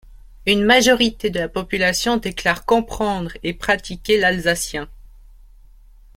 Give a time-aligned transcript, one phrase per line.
[0.47, 4.89] Une majorité de la population déclare comprendre et pratiquer l'alsacien.